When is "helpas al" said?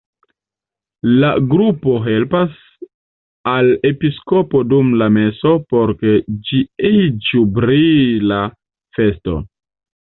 2.07-3.69